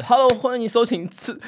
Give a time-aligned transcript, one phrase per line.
[0.00, 1.38] Hello，欢迎收听这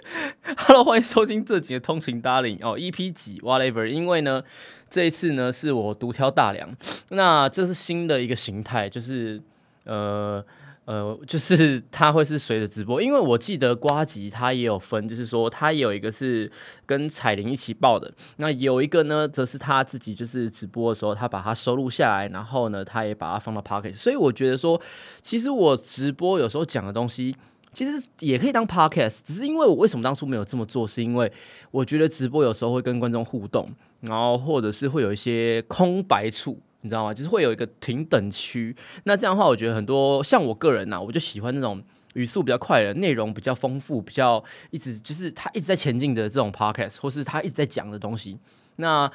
[0.56, 4.42] Hello，欢迎收听这集的通勤 Darling 哦，EP 几 Whatever，因为呢，
[4.88, 6.74] 这一次呢是我独挑大梁，
[7.10, 9.42] 那这是新的一个形态，就是
[9.84, 10.42] 呃。
[10.86, 16.50] 呃，就是 它会是随着直播，因为我记得瓜吉他也有分，就是说他有一个是
[16.84, 23.98] 跟彩铃一起报的，那有一个呢，则是他自己就是直播的时候，他把它收录下来，然后呢，他也把它放到 Podcast。
[23.98, 24.80] 所以我觉得说，
[25.22, 27.36] 其实我直播有时候讲的东西，
[27.72, 31.30] 其实也可以当 Podcast，只是因为我为什么当初没有这么做，是因为
[31.70, 33.68] 我觉得直播有时候会跟观众互动，
[34.00, 36.58] 然后或者是会有一些空白处。
[36.82, 37.12] 你知道吗？
[37.12, 38.74] 就是会有一个停等区。
[39.04, 41.78] 那这样的话，我觉得很多像我个人呐，我就喜欢那种
[42.14, 48.38] 语速比较快的、内容比较丰富、比较一直就是他一直在前进的这种 podcast，或是他一直在讲的东西。
[48.76, 49.12] 那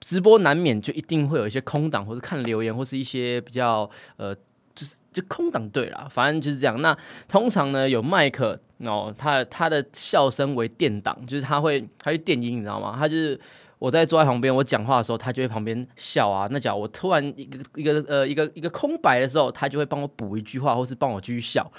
[0.00, 4.36] 直播难免就一定会有一些空档，或者看留言，或是一些比较呃，
[4.74, 5.68] 就是就空档。
[5.70, 6.80] 对啦，反正就是这样。
[6.82, 6.96] 那
[7.28, 12.96] 通常呢，有麦克哦，他他的笑声为电档，就是他会他会电音，你知道吗？
[12.98, 13.40] 他就是。
[13.80, 16.48] 我在坐在旁边，我讲话的时候，他就会旁边笑啊。
[16.50, 21.70] 那假如我突然一个一个呃一个一个空白的时候，他就会帮我补一句话，或是帮我继续笑。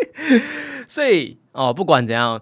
[0.88, 2.40] 所以哦，不管怎样，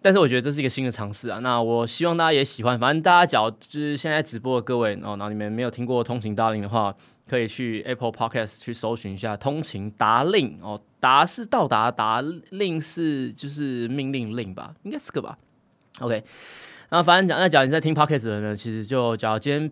[0.00, 1.40] 但是我觉得这是一个新的尝试啊。
[1.40, 2.78] 那我希望大家也喜欢。
[2.78, 6.94] 反正大家只要就是现在直播的各位哦，然后你们没有听过通勤达令的话，
[7.30, 10.80] 可以去 Apple Podcast 去搜寻一下通勤达令哦。
[10.98, 15.38] 达是到达，达令是就是命令令吧，应该是个吧。
[16.00, 16.24] OK。
[16.88, 19.70] 然后反正讲，那讲你在听 podcast 的呢，其实就假如今天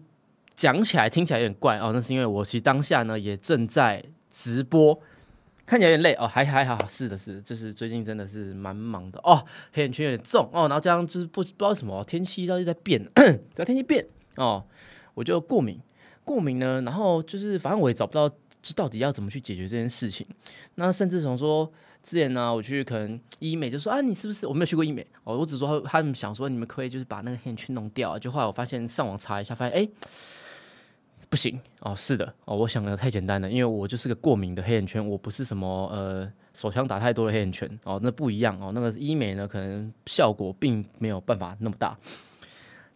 [0.54, 4.98] 讲起来听起来有点怪哦，那是因为我其实当下呢也正在直播，
[5.66, 14.64] 看起来有点累哦，还还好，是的，是，就是最近真的是蛮忙的哦，黑眼圈有点重哦，然后这样就是不不知道什么天气到底在变， 只要天气变哦，
[15.14, 15.80] 我就过敏，
[16.28, 18.28] 过敏呢，然后就是反正我也找不到，
[18.62, 20.26] 就到底要怎么去解决这件事情，
[20.74, 21.72] 那甚至从说。
[22.00, 29.88] 之前呢，我去可能医美就说啊，你是不是我没有去过医美哦，我只说他们想说你们可以就是把那个黑眼圈弄掉，就后来我发现上网查一下，发现哎
[31.28, 41.98] 不行哦，是的哦，我想的太简单了，因为我就是个过敏的黑眼圈，我不是什么呃手枪打太多的黑眼圈哦，那不一样哦，那个医美呢可能效果并没有办法那么大。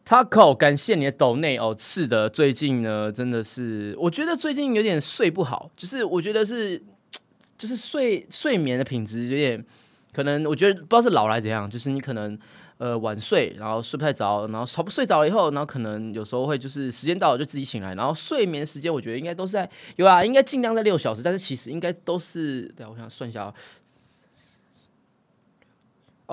[0.06, 6.82] Taco，感谢你的抖内哦，是的，最近呢真的是我觉得最近有点睡不好，就是我觉得是。
[7.58, 9.64] 就是睡睡眠的品质有点
[10.12, 12.36] 可能，我觉得不知道是老来怎样，就是你可能
[12.78, 23.54] 呃晚睡，然后睡不太着，然后差不睡着了以后，然后可能有时候会就是时间到了就自己醒来，然后睡眠时间我觉得应该都是在有啊，应该尽量在六小时，但是其实应该都是，对，我想算一下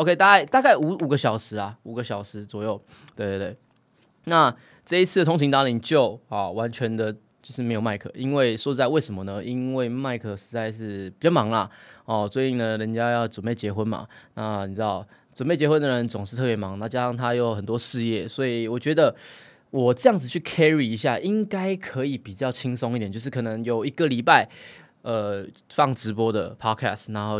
[0.01, 2.81] ，OK，大概大概五五个小时啊，五个小时左右，
[3.15, 3.57] 对对对，
[4.23, 4.55] 那
[4.85, 7.15] 这一次的通勤达领就啊完全的。
[7.41, 9.41] 就是没有麦克，因为说实在，为什么呢？
[9.41, 11.67] 因为麦克实在是比较忙啦。
[12.03, 19.15] 哦，最近呢，人家要准备结婚嘛，那你知道，准备结婚的人总是特别忙，那加上他有很多事业，所以我觉得
[19.71, 23.09] 我这样子去 carry 一下，应该可以比较轻松一点。
[23.09, 24.49] 就是可能有一个礼拜。
[25.01, 27.37] 呃，放直播的 podcast，然后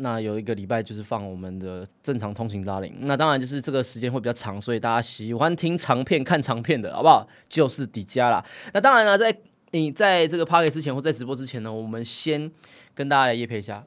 [0.00, 7.28] 那有一个礼拜就是放我们的正常通勤拉铃，那当然就是这个时间会比较长，所以大家喜欢听长片、看长片的好不好？
[7.50, 8.42] 就是底加啦。
[8.72, 9.36] 那当然了，在
[9.72, 12.50] 你在这个 podcast 之前或在直播之前呢，我们先
[12.94, 13.84] 跟大家来夜配一下。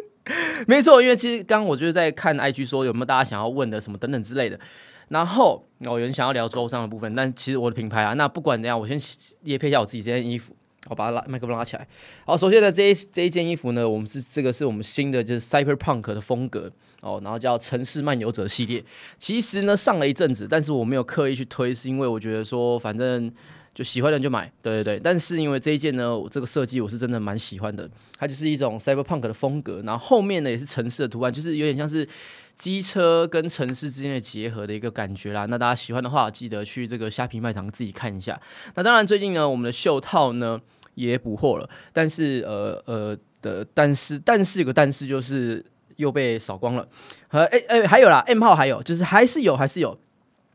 [0.68, 4.60] 没错，因为其实刚刚我就是在看 IG 说有没有大家想要问的什么等等之类的，
[5.08, 9.00] 然后我有人想要聊周上的部分，但其实我的品牌啊，那不管怎样，我先
[9.42, 10.54] 夜配一下我自己这件衣服。
[10.88, 11.86] 我把它拉麦克风拉起来。
[12.24, 16.70] 好，首先呢，这一这一件衣服呢，我们是这个是我们新的就是 Cyberpunk 的风格
[17.00, 18.84] 哦，然后叫城市漫游者系列。
[19.18, 23.32] 其实呢，上了一阵子，但是我没有刻意去推，是因为我觉得说，反正
[23.74, 25.00] 就喜欢的人就买，对对对。
[25.02, 27.88] 但是因为这一件呢，我这个设计我是真的蛮喜欢的，
[28.18, 32.08] 它就是一种 Cyberpunk 的风格，然后后面呢也是城市的图案，就是有点像是。
[32.54, 38.40] 机车跟城市之间的结合的一个感觉啦，那大家喜欢的话，记得去这个虾皮卖场自己看一下。
[38.74, 40.60] 那当然，最近呢，我们的袖套呢
[40.94, 45.64] 也补货了，但是呃呃的，但是但是有个但是就是
[45.96, 46.86] 又被扫光了。
[47.30, 49.98] 呃，哎哎，还有啦，M 号还有，就是还是有，还是有。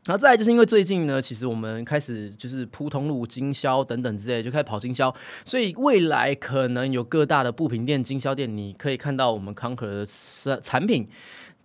[0.08, 5.14] 然后再来就是因为最近呢，其实我们开始就是铺通路、经销等等之类，就开始跑经销，
[5.44, 11.06] 所以未来可能有各大的布品店、经销店，你可以看到我们康克的产品。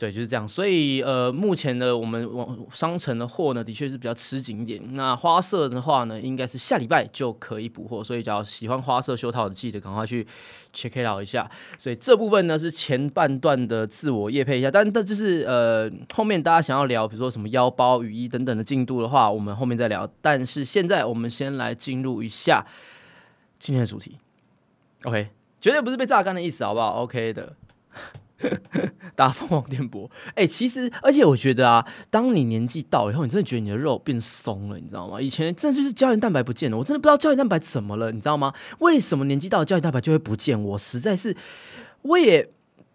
[0.04, 0.46] 对，就是这样。
[0.46, 4.94] 所以，呃，目前的我们网商城的货呢，的确是比较吃紧一点。
[4.96, 8.04] 那花色的话呢，应该是下礼拜就可以补货。
[8.04, 10.28] 所以，只要喜欢花色袖套的，记得赶快去
[10.74, 11.50] check out 一下。
[11.78, 20.06] 所以这部分呢是前半段的自我业配一下，但但就是呃，后面大家想要聊，比如说什么腰包、雨衣等等的进度的话，我们后面再聊。
[20.22, 22.66] 但是现在我们先来进入一下
[23.58, 24.18] 今天的主题。
[25.06, 25.30] OK，
[25.62, 27.56] 绝对不是被榨干的意思，好不好？OK 的。
[29.16, 30.10] 打凤凰电波。
[30.36, 35.22] 哎，其实，而且我觉得啊，当你年纪到以后，你真的觉得你的肉变松了，你知道吗？
[35.22, 38.54] 以前真的就是胶原蛋白不见了，我真的不知道胶原蛋白怎么了，你知道吗？
[38.80, 40.62] 为什么年纪到胶原蛋白就会不见？
[40.62, 41.36] 我实在是，
[42.02, 42.50] 我也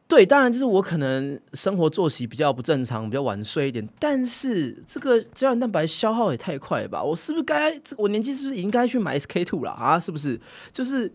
[0.08, 7.02] 对，当然就是我可能生活作息比较不正常，比较晚睡一点，但是这个胶原蛋白消耗也太快了吧？
[7.02, 10.00] 我是不是该，我年纪是不是应该去买 SK two 了啊？
[10.00, 10.40] 是不是？
[10.72, 11.12] 就是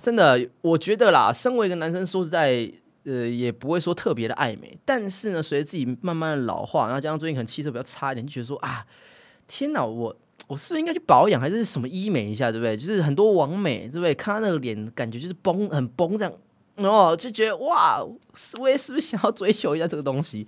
[0.00, 2.72] 真的，我觉得啦，身为一个男生，说实在。
[3.04, 8.86] 呃，也不会说特别的爱美，但是呢，随着自己慢慢的老化，然后加上最近可能气色比较差一点，就觉得说啊，
[9.46, 10.16] 天哪，我
[10.46, 12.76] 我是不是应该去保养，还是什么医美一下，对不对？
[12.76, 14.14] 就是很多网美，对不对？
[14.14, 16.32] 看他那个脸，感觉就是崩，很崩这样，
[16.76, 18.04] 哦，就觉得哇，
[18.58, 20.46] 我也是不是想要追求一下这个东西？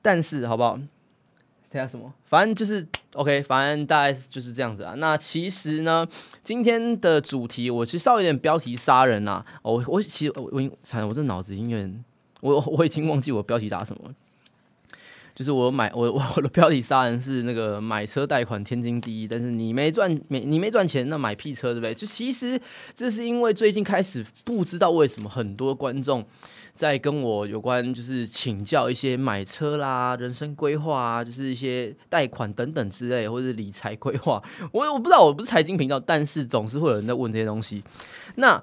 [0.00, 0.78] 但是好不好？
[1.70, 2.12] 等下什么？
[2.24, 2.86] 反正就是
[3.18, 4.94] OK，反正大概就是这样子啊。
[4.96, 6.06] 那其实呢，
[6.44, 9.44] 今天的主题我其实稍微有点标题杀人呐。
[9.62, 12.04] 我我其实我我惨了，我这脑子有点，
[12.40, 14.14] 我我已经忘记我标题打什么。
[15.34, 21.92] 就是我买我我的标题杀人是那个买车贷款天经地义，但是你没赚没你没赚钱，那买屁车对不对？
[21.94, 22.60] 就其实
[22.94, 26.24] 这是因为最近开始不知道为什么很多观众。
[26.78, 34.40] 在跟我有关，就是请教一些买车啦、人生规划啊，就是一些贷款等等之类，或者理财规划。
[34.70, 37.82] 我我不知道，我不是财经频道，但是总是会有人在问这些东西。
[38.36, 38.62] 那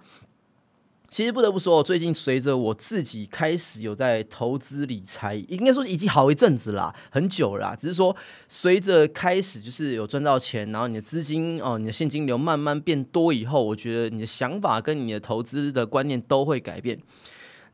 [1.10, 7.76] 其实不得不说，最近随着我自己开始有在投资理财，应该说已经好一阵子啦，很久啦。
[7.78, 8.16] 只是说
[8.48, 16.98] 随着开始就是有赚到钱，然后你的资金哦，你的现金流慢慢变多以后，我觉得你的想法跟你的投资的观念都会改变。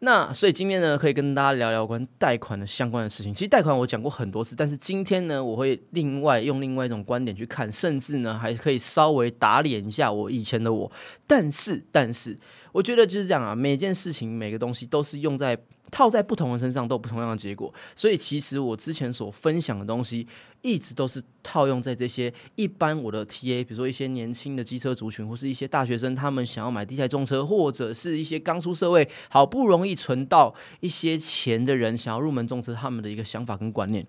[0.03, 3.31] 那所以今天呢，可以跟大家聊聊关贷款的相关的事情。
[3.31, 10.92] 其实贷款我讲过很多次，但是今天呢，我会另外用另外一种观点去看，甚至呢，还可以稍微打脸一下我以前的我。
[11.27, 12.36] 但是，但是，
[12.71, 15.57] 我觉得就是这样啊，每件事情、每个东西都是用在。
[15.91, 20.25] 套在不同人身上都有不同样的结果，所以其实我之前所分享的东西，
[20.61, 34.07] 一直都是套用在这些一般我的 TA，比如说一些年轻的机车族群，或是一些大学生，他们想要买第一台重车，或者是一些刚出社会好不容易存到一些钱的人，想要入门重车，他们的一个想法跟观念。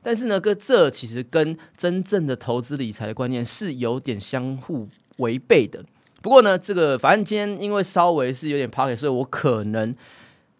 [0.00, 5.84] 但是呢，跟这其实跟真正的投资理财的观念是有点相互违背的。
[6.22, 9.92] 不过呢，这个反正今天因为稍微是有点 p o c k e t 所以我可能。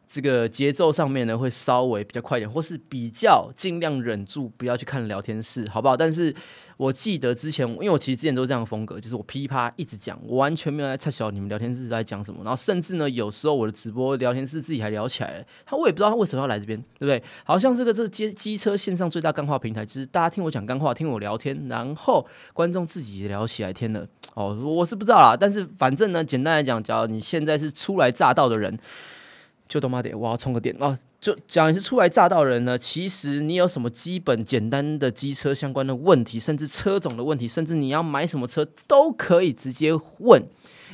[0.07, 5.97] 这个节奏上面呢，会稍微比较快一点，或是比较尽量忍住不要去看聊天室，好不好？
[5.97, 6.35] 但是
[6.77, 17.23] 我记得之前，因为我其实之前都是这样的风格，就是我噼啪一直讲，我完全没有在猜晓你们聊天室在讲什么，然后甚至呢，有时候我的直播聊天室自己还聊起来了，他我也不知道他为什么要来这边，对不对？
[17.45, 24.07] 好像这个这机机车线上最大干话平台，就是大家听我讲干话，听我聊天，然后观众自己聊起来天了。
[24.35, 28.79] 哦，我是不知道啦，但是反正呢，简单来讲，假如你现在是初来乍到的人。
[29.69, 30.97] 就他妈得我要充个电哦！
[31.21, 40.43] 就讲你是初来乍到人呢，其实你有什么基本简单的机车相关的问题，甚至车种的问题，甚至你要买什么车都可以直接问。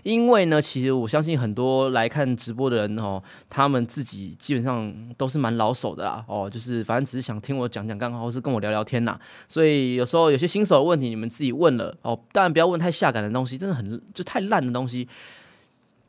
[0.02, 9.18] 因为呢，其实我相信很多来看直播的人哦，他们自己基本上都是蛮老手的啦哦，就是反正只是想听我讲讲干话，或是跟我聊聊天呐。
[9.46, 15.06] 所以有时候有些新手的问题，你们自己问了哦，当然不要问太下感的东西，真的很就太烂的东西。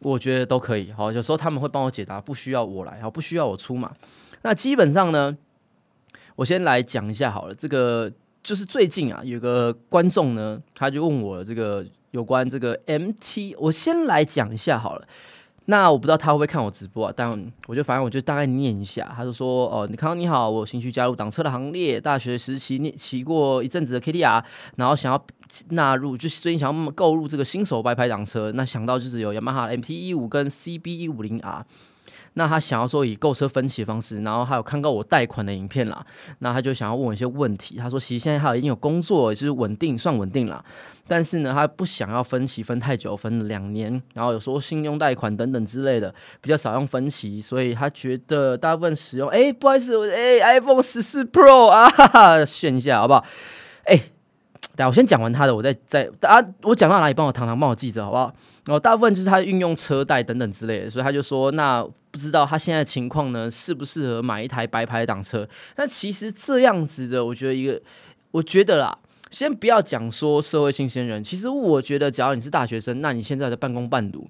[0.02, 3.92] 我觉得都可以，好，有时候他们会帮我解答，不需要我来，好，不需要我出马。
[4.42, 5.38] 那基本上呢，
[6.36, 7.54] 我先来讲一下好了。
[7.54, 15.08] 这个就是最近啊，有个观众呢，他就问我这个有关这个 MT，我先来讲一下好了。
[15.66, 17.30] 那我不知道他会不会看我直播啊，但
[17.68, 19.14] 我就反正我就大概念一下。
[19.16, 22.02] 他就说：“哦，你康你好，我有兴趣加入挡车的行列。
[22.02, 24.44] 大学时期念骑过一阵子的 KTR，
[24.78, 25.26] 然后想要
[25.70, 28.52] 纳入，就是最近想要购入这个新手白牌挡车。
[28.54, 31.66] 那想到就是有雅马哈 MT 一五跟 CB 一五零 R。”
[32.36, 36.06] 那他想要说以购车分期的方式，然后还有看到我贷款的影片啦，
[36.40, 37.76] 那他就想要问我一些问题。
[37.76, 40.64] 他说其实现在他已经有工作，就是稳定算稳定啦，
[41.06, 53.26] 但是呢他不想要分期分太久，分两年，然后有说信用贷款等等之类的，比较少用分期，所以他觉得大部分使用，哎，不好意思，哎，iPhone 十四 Pro 啊，炫一下好不好？
[53.84, 54.11] 哎。
[54.76, 58.34] 等我先讲完他的，我再再大家我讲到哪里，帮我堂堂帮我记着好不好？
[58.66, 65.48] 然后大部分就是他运用车贷等等之类的，所以他就说，那不知道他现在情况呢，适不适合买一台白牌挡车？
[65.76, 67.82] 那其实这样子的，我觉得一个，
[68.32, 68.98] 我觉得啦，
[69.32, 74.30] 先不要讲说社会新鲜人，其实我觉得，假如你是大学生，那你现在的半工半读，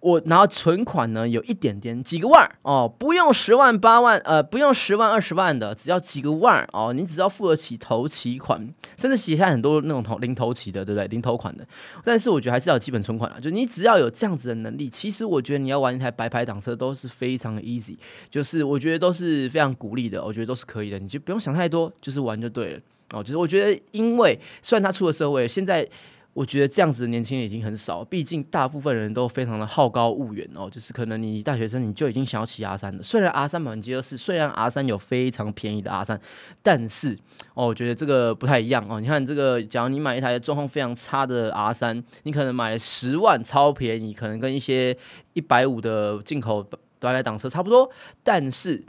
[0.00, 8.66] 我然后存款呢有一点点几个万哦，不用十万八万，呃，不用十万二十万的，只要几个万哦，你只要付得起头期款，
[8.96, 11.06] 甚至写下很多那种头零头期的，对不对？
[11.08, 11.66] 零头款的，
[12.02, 17.96] 但是我觉得还是要基本存款啊，就你只要有这样子的能力，其实我觉得你要玩一台白牌挡车都是非常的 easy，
[18.30, 22.80] 就是我觉得都是非常鼓励的，我觉得都是可以的，你就不用想太多，就是玩就对了
[23.12, 23.22] 哦。
[23.22, 25.86] 就是我觉得，因为虽然他出了社会，现在。
[26.32, 30.70] 我觉得这样子的年轻人已经很少，毕竟大部分人都非常的好高骛远哦。
[30.70, 36.20] 就是可能你大学生你就已经想要骑 R 三了，虽然 R 三满街都是，虽然 R 三有非常便宜的 R 三，
[36.62, 37.18] 但是
[37.54, 39.00] 哦，我觉得这个不太一样哦。
[39.00, 44.96] 你看这个，假如你买一台状况非常差的 R 三，你可能买十万超便宜，可能跟一些
[45.32, 46.62] 一百五的进口
[47.00, 47.90] 白牌挡车差不多，
[48.22, 48.84] 但是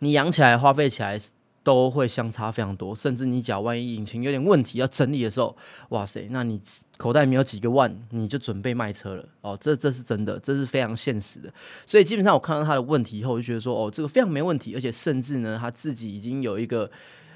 [0.00, 1.16] 你养起来花费起来。
[1.64, 5.56] 都会相差非常多，甚至你脚万一引擎有点问题要整理的时候，
[5.88, 6.60] 哇塞，那你
[6.98, 9.56] 口袋没有几个万，你就准备卖车了哦。
[9.58, 11.52] 这这是真的，这是非常现实的。
[11.86, 16.88] 所以基本上我看到他的问题以后，我就觉得说，哦，这个非常没问题，而且甚至呢，他自己已经有一个，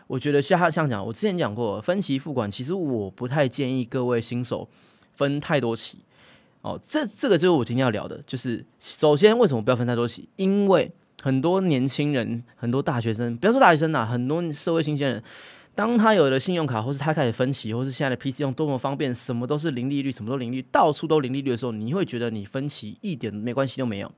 [0.07, 4.69] 我觉得像他像讲，我之前讲过分期付款，其实我不太建议各位新手
[5.15, 6.01] 分太多期
[6.61, 6.79] 哦。
[6.87, 10.93] 这这个就是我今天要聊的，就是首先为什么不要分太多期，因为。
[11.23, 15.23] 很多年轻人，很多大学生，不要说大学生啦，很多社会新鲜人，
[15.75, 24.13] 当他有了信用卡，或是他开始分期，或是现在的 PC 用多么方便，什么都是零利率，什么都零利率，到处都零利率的时候，你会觉得你分期一点没关系都没有，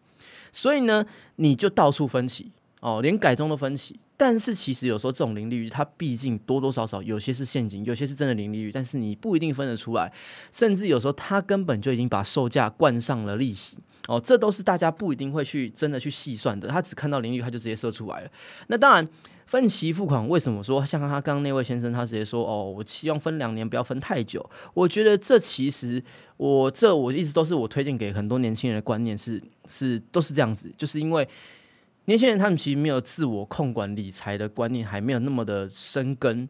[0.52, 1.04] 所以呢，
[1.36, 3.98] 你就到处分期哦，连改装都分期。
[4.16, 10.12] 但是其实有时候这种零利率，它毕竟多多少少有些是陷阱，有些是真的零利率，但是你不一定分得出来，
[10.52, 13.78] 甚至有时候它根本就已经把售价灌上了利息。
[14.08, 18.30] 哦，这都是大家不一定会去真的去细算的，他只看到零率他就直接设出来了。
[18.68, 19.06] 那当然，
[19.46, 24.48] 分期付款为什么说像他刚刚那位先生，他直接说哦，我希望分两年，不要分太久。
[24.74, 26.02] 我觉得这其实
[26.36, 31.28] 我这我一直都是我推荐给很多年轻人的观念是是都是这样子，就是因为
[32.06, 36.48] 年轻人他们其实没有自我控管理财的观念，还没有那么的生根。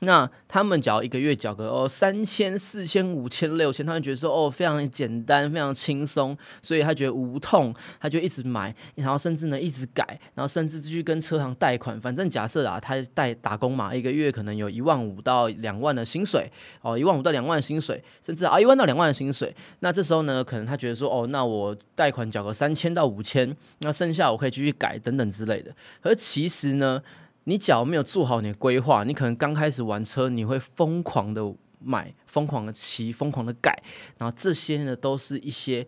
[0.00, 11.98] 那他们只要一个月缴个哦三千四千五千六千，他们觉得说哦非常简单非常轻松，所以他觉得无痛，他就一直买，然后甚至呢一直改，然后甚至去跟车行贷款。
[12.00, 16.50] 反正假设啊，他贷打工嘛，一个月可能有一万五到两万的薪水
[16.82, 19.54] 哦，一万五到两万的薪水，甚至啊一万到两万的薪水。
[19.80, 25.74] 那这时候呢，可能他觉得说哦，那我贷款缴个三千到五千，那剩下我可以继续改等等之类的。
[26.02, 27.02] 而其实呢。
[27.48, 33.80] 你假如没有做好你的规划，你可能刚开始玩车，你会疯狂的买、疯狂的骑、疯狂的改，
[34.18, 35.86] 然后这些呢都是一些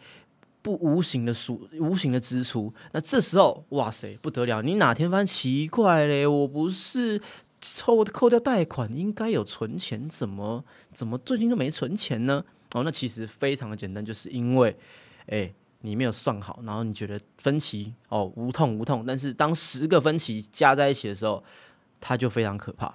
[0.63, 2.73] 不无形的数、无形的支出。
[2.93, 4.63] 那这时候，哇塞，不得了！
[4.63, 7.21] 你哪天发现奇怪嘞，我不是
[7.61, 12.45] 抽扣掉贷款，应该有存钱，怎么怎么最近都没存钱呢？
[12.73, 14.77] 哦，那其实非常的简单，就是因为，
[15.27, 15.53] 哎。
[15.83, 21.43] 你没有算好，然后你觉得分歧哦无痛无痛，但是当十个分歧加在一起的时候，
[22.01, 22.93] 它就非常可怕。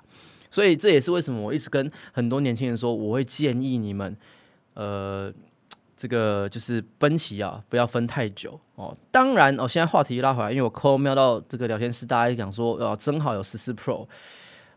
[0.51, 4.15] 所以这也是为什么我一直跟很多年轻人说，我会建议你们，
[4.73, 5.33] 呃，
[5.95, 8.95] 这个就是分歧啊，不要分太久哦。
[9.09, 14.07] 当然哦，现在话题拉回来，因为我扣瞄到这个聊天室，大家讲说哦，正好有十四 Pro，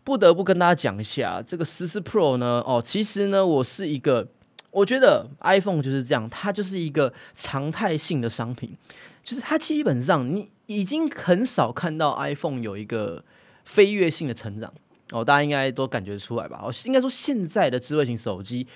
[0.04, 4.28] 不得不跟大家讲一下这个十四 Pro 呢，哦，其实呢，我是一个。
[4.76, 8.76] 我觉得 iPhone 就是这样，它就是一个常态性的商品，
[9.24, 13.24] 就是它基本上你已经很少看到 iPhone 有一个
[13.64, 14.70] 飞跃性的成长
[15.12, 16.60] 哦，大家应该都感觉出来吧？
[16.62, 18.66] 哦，应该说现在的智慧型手机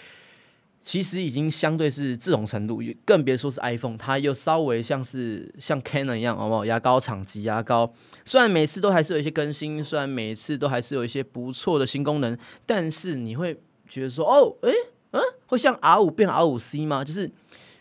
[0.81, 6.65] 其实已经相对是这种程度，更别说是 iPhone，它又稍微像是像 Canon 一样，好不好？
[6.65, 7.93] 牙膏厂级牙膏，
[8.25, 14.73] 虽然每次都还是有一些更新，虽然每次都还是有一些不错的新功能，但是你会觉得说，哦，诶。
[15.13, 17.05] 嗯，会像 R 五变 R 五 C 吗？
[17.05, 17.31] 就是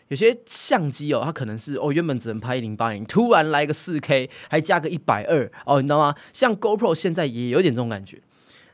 [0.08, 6.14] 有些相机哦，它可能是哦，原本只能拍零八零，突然来个四 K，还加个一百二哦，你知道吗？
[6.32, 8.20] 像 GoPro 现在也有点这种感觉。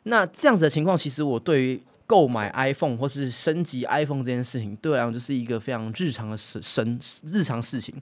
[0.05, 7.95] 那这样子的情况，其实我对于购买 iPhone 或是升级 iPhone 这件事情，对我来讲就是一个非常日常的事，生日常事情。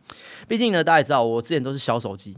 [0.47, 2.37] 毕竟呢，大家也知道，我之前都是小手机。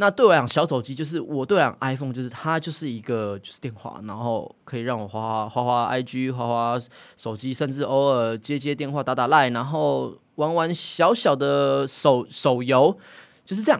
[0.00, 6.80] 那对我讲，小手机就是我对我讲，iPhone 就是它就是一个就是电话，然后可以让我花花花花 IG，花花
[7.18, 12.96] 手机，甚至偶尔接接电话、打打 Line，然后玩玩小小的手手游，
[13.44, 13.78] 就是这样。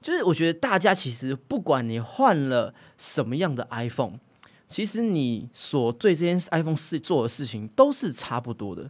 [0.00, 4.18] 就是我觉得大家其实不管你换了什么样的 iPhone，
[4.66, 8.88] 其实你所对这件 iPhone 事做的事情都是差不多的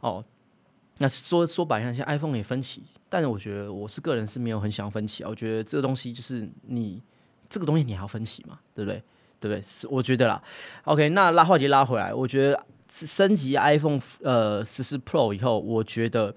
[0.00, 0.24] 哦。
[1.02, 5.30] 那说说白了，像，iPhone 也分歧，但是我觉得我是个人是没有很想分歧啊。
[5.30, 7.02] 我觉得这个东西就是你
[7.48, 9.02] 这个东西你还要分歧嘛，对不对？
[9.40, 9.62] 对不对？
[9.64, 10.42] 是我觉得啦。
[10.84, 16.34] OK，那拉话题拉回来，我觉得升级 iPhone 呃十四 Pro 以后，我觉得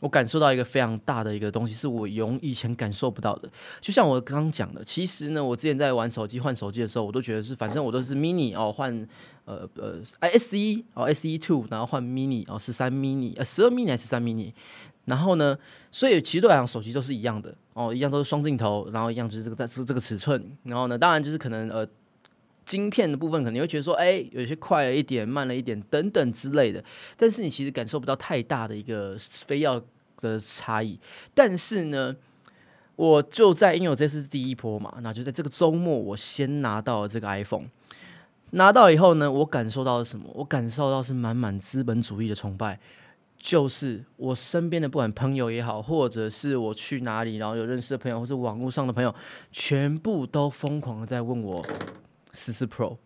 [0.00, 3.50] 我感受到一个非常大的一个东西，是我用以前感受不到的。
[3.82, 9.06] 就像我刚刚讲的，其实呢，我之前在玩手机换手机的时候，我都觉得是反正我都是 mini 哦换
[9.46, 14.52] 呃呃 S 一哦 S 一 two，然后换 mini 哦十三 mini 呃十二 mini 还是十三 mini，
[15.06, 15.58] 然后呢，
[15.90, 21.88] 所以其实对我来讲手机都是一样的哦，一样都是双镜头，然后一样就是这个在这这个尺寸，然后呢，当然就是可能呃。
[22.66, 26.82] 晶片的部分可能会觉得说，哎，有些快了一点，慢了一点，等等之类的。
[27.16, 29.80] 但是你其实感受不到太大的一个非要
[30.16, 30.98] 的差异。
[31.32, 32.16] 但是呢，
[32.96, 37.66] 我就在因为我这是第一波嘛，那就在这个周末，我先拿到了这个 iPhone。
[38.56, 40.28] 拿到以后呢，我感受到了什么？
[40.34, 42.78] 我感受到是满满资本主义的崇拜。
[43.38, 49.14] 就是我身边的不管朋友也好，或者是我去哪里，然后有认识的朋友，或是网络上的朋友，
[49.52, 51.64] 全部都疯狂的在问我。
[52.32, 52.96] 十四 Pro，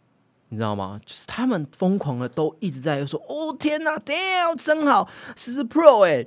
[0.49, 0.99] 你知道吗？
[1.05, 6.25] 就是他们疯狂的都一直在说：“哦天哪天真好，十四 Pro 哎！”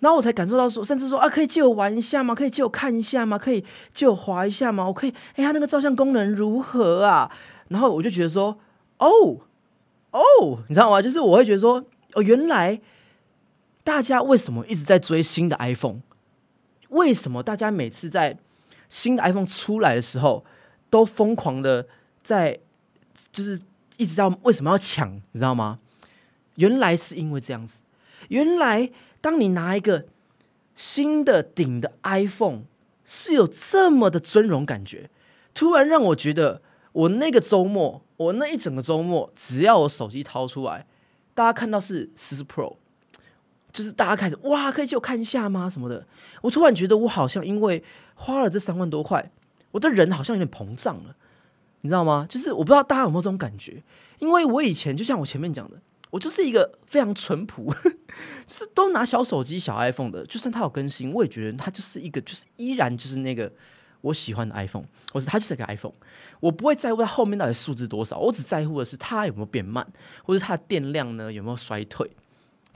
[0.00, 2.34] 然后我才感受到说，甚至说啊，可以借我玩一下吗？
[2.34, 3.38] 可以借我看一下吗？
[3.38, 4.86] 可以借我滑一下吗？
[4.86, 7.30] 我可以，哎，它那个照相功能如何啊？
[7.68, 8.58] 然后我就觉得说
[8.98, 9.40] ：“哦
[10.10, 11.02] 哦，你知道吗？
[11.02, 12.80] 就是我会觉得说，哦，原来
[13.82, 16.00] 大家为什么一直在追新的 iPhone？
[16.90, 18.38] 为什么大家每次在
[18.88, 20.44] 新的 iPhone 出来的时候
[20.90, 21.86] 都疯狂的？”
[22.24, 22.58] 在
[23.30, 23.60] 就是
[23.98, 25.78] 一直在为什么要抢，你知道吗？
[26.54, 27.82] 原来是因为这样子。
[28.28, 28.90] 原来
[29.20, 30.06] 当你拿一个
[30.74, 32.62] 新的顶的 iPhone，
[33.04, 35.10] 是有这么的尊荣感觉。
[35.52, 36.62] 突然让我觉得，
[36.94, 40.86] 我那个周末，我那一整个周末，只要我手机掏出来，
[41.34, 42.76] 大家看到是十四 Pro，
[43.72, 45.68] 就是大家开始哇，可以借我看一下吗？
[45.68, 46.06] 什么的。
[46.42, 47.82] 我突然觉得，我好像因为
[48.14, 49.32] 花了这三万多块，
[49.72, 51.16] 我的人好像有点膨胀了。
[51.80, 52.26] 你知道吗？
[52.30, 53.82] 就是我不知道大家有没有这种感觉，
[54.20, 55.76] 因为我以前就像我前面讲的，
[56.10, 57.74] 我就是一个非常淳朴，
[58.46, 60.24] 就是都拿小手机、小 iPhone 的。
[60.26, 63.52] 就算它有更新，我也觉得它就是一个，就是依然就是那个
[64.04, 65.94] 我喜欢的 iPhone，或是它就是一个 iPhone。
[66.40, 69.86] 我不会在乎它后面到底数字多少，我只在乎的是它有没有变慢，
[70.22, 72.10] 或者它的电量呢有没有衰退。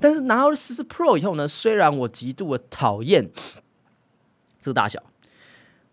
[0.00, 3.30] 但是拿到了十四 Pro 以后呢，虽然我极度的讨厌
[4.60, 5.02] 这个大小。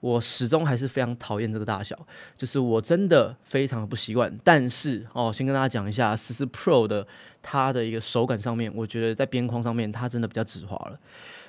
[0.02, 1.98] 我始终还是非常讨厌这个大小，
[2.38, 4.32] 就是我真的非常的不习惯。
[4.44, 7.08] 但是哦，先跟大家讲一下，十四 Pro 的
[7.42, 11.00] 它的一个手感上面，我觉得在边框上面它真的比较直滑了。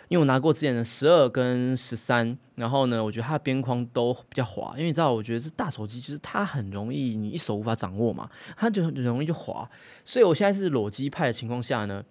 [0.09, 4.73] 因为我拿过之前的十二跟十三，然后呢，我觉得它的边框都比较滑。
[4.73, 9.69] 因为你知道，我觉得是大手机，就是它很容易你一手无法掌握嘛，它就很容易就滑。
[10.05, 12.05] 所以我现在是裸机派的情况下呢，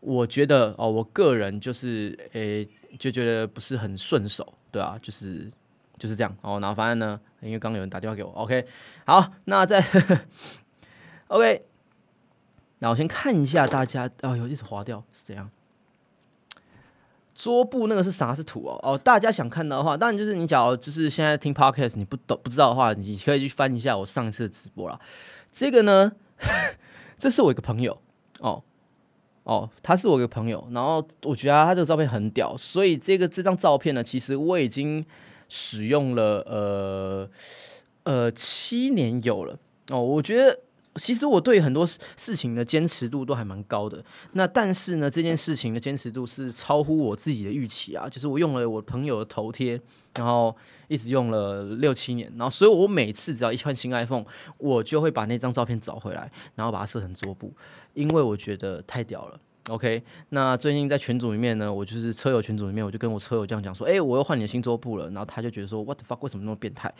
[0.00, 5.50] 我觉得哦，我个人就是诶就觉得不是很顺手，对啊，就是。
[6.00, 8.66] 就是这样哦，然后反正呢，因为刚刚有人打电话给我，OK，
[9.04, 9.84] 好，那再
[11.28, 11.62] OK，
[12.78, 15.50] 那我先看一下大家，哦，有一直滑掉是怎样？
[17.42, 18.34] 桌布那个是啥？
[18.34, 25.00] 是土哦，哦，大家想看到的话，当然就是你假如就是现在听 Podcast 你不懂不知道的话，你可以去翻一下我上一次的直播啦。
[25.50, 26.12] 这个呢，
[27.18, 27.96] 这是我一个朋友
[28.40, 28.62] 哦
[29.44, 35.06] 哦，他是我一个朋友，然后我觉得他这个照片很屌，所以这个这张照片呢，其实我已经。
[35.52, 37.28] 使用了呃
[38.04, 40.56] 呃七年有了哦，我觉得
[40.96, 44.04] 其实我对很多事情的坚持度都还蛮高的。
[44.32, 48.08] 那但是呢，这件事情的坚持度是超乎我自己的预期啊。
[48.08, 49.80] 就是我用了我朋友的头贴，
[50.16, 50.54] 然后
[50.88, 54.24] 一直用了六七年，然后所以我每次只要一换新 iPhone，
[54.58, 57.52] 我就会把那张照片找回来，然后把它设成桌布，
[57.94, 59.38] 因为我觉得太屌了。
[59.68, 66.92] OK，那最近在群组里面呢，我就是车友群组里面，我就跟我车友这样讲说，哎，我又换你的新桌布了，然后他就觉得说，What the fuck，为什么那么变态？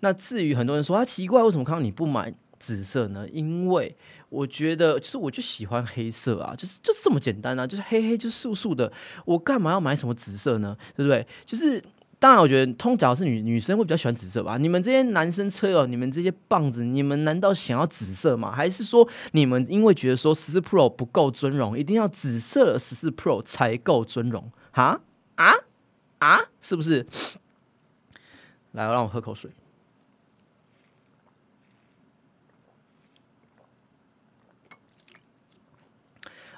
[0.00, 3.26] 那至于很多人说，啊奇怪，为什么看到你不买紫色呢？
[3.32, 3.96] 因为
[4.28, 8.92] 我觉得，其实我就喜欢黑色啊，就是就是这么简单啊，就是黑黑就素素的，
[9.24, 10.76] 我干嘛要买什么紫色呢？
[10.96, 11.26] 对不对？
[11.44, 11.82] 就是。
[12.22, 14.56] 当然，我觉得通常是女女生会比较喜欢紫色吧。
[14.56, 18.52] 你们这些男生车友，你们这些棒子，你们难道想要紫色吗？
[18.52, 24.52] 还是说你们因为觉得说十四 Pro 不够尊荣，一定要紫色十四 Pro 才够尊荣？
[24.70, 25.00] 哈
[25.34, 25.52] 啊
[26.20, 27.04] 啊，是不是？
[28.70, 29.50] 来，让我喝口水。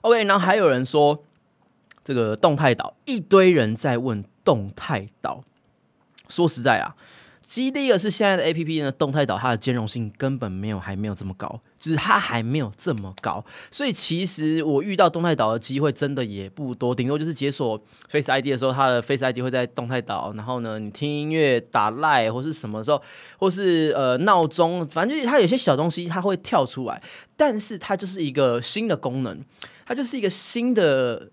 [0.04, 1.24] OK，然后还有人说
[2.04, 5.42] 这个动态岛，一堆人在问动态岛。
[6.28, 6.94] 说实在啊，
[7.48, 23.00] 其实第一个是现在的 A P P 呢，动态岛它的兼容性根本没有，还没有这么高，就是它还没有这么高，所以其实我遇到动态岛的机会真的也不多，顶多就是解锁 Face I D 的时候，它的 Face I D 会在动态岛，然后呢，你听音乐、打赖或是什么时候，
[23.38, 27.02] 或是呃闹钟，反正就是它有些小东西它会跳出来，
[27.38, 29.38] 但是它就是一个新的功能，
[29.86, 31.30] 它就是一个新的。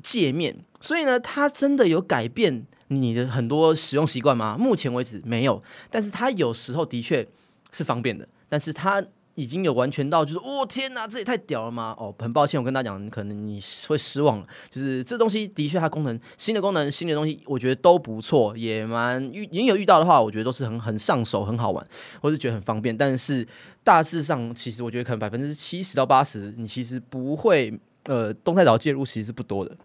[0.00, 4.56] 界面，所以呢，它真的有改变你的很多使用习惯吗？
[4.56, 7.26] 目前为止没有，但是它有时候的确
[7.72, 9.04] 是方便的，但是它。
[9.34, 11.94] 已经有完全到，就是哦天哪，这也太屌了吗？
[11.96, 14.46] 哦，很抱歉，我跟大家讲，可能你会失望了。
[14.68, 21.86] 就是这东西的确它功能新的功能新的东西，我觉得都不错，也蛮遇你有遇到的话，我觉得都是很很上手，很好玩，
[22.20, 22.96] 或是觉得很方便。
[22.96, 23.46] 但是
[23.84, 27.72] 大致上，其实我觉得可能百分之七十到八十，你其实不会
[28.08, 29.76] 呃动态岛介入，其实是不多的。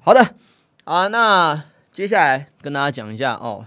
[0.00, 0.34] 好的，
[0.84, 3.64] 啊，那接下来跟大家讲一下哦。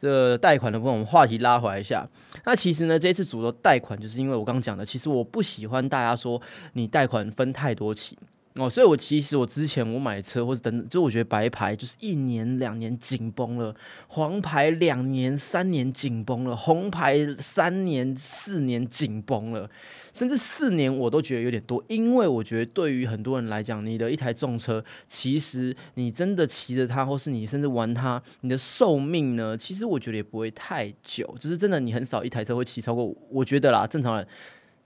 [0.00, 2.06] 这贷款的部分，我们话题拉回来一下。
[2.44, 6.40] 那其实呢，这次主流贷款，就是因为我刚刚讲的，其实我不喜欢大家说
[6.74, 8.18] 你贷款分太多期。
[8.56, 13.74] 哦，所以我其实我之前我买车或者等等，就我觉得白牌就是一年两年紧绷了，
[14.06, 19.68] 黄牌两年三年紧绷了，红牌三年四年紧绷了，
[20.12, 34.24] 甚至四年我都觉得有点多，因为我觉得对于很多人来讲，你的一台重车，其实你真的骑着它，或是你甚至玩它，你的寿命呢，其实我觉得也不会太久，只是真的你很少一台车会骑超过，我觉得啦，正常人。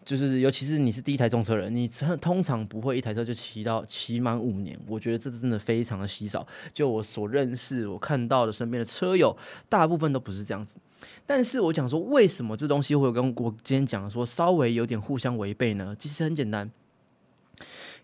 [0.08, 1.86] 就是，尤其是你是第一台重车人，你
[2.18, 4.74] 通常不会一台车就骑到骑满五年。
[4.86, 6.46] 我觉得这真的非常的稀少。
[6.72, 9.36] 就我所认识、我看到的身边的车友，
[9.68, 10.78] 大部分都不是这样子。
[11.26, 15.94] 但是我讲说，为什么这东西会跟我今天讲的说稍微有点互相违背呢？
[15.98, 16.70] 其实很简单。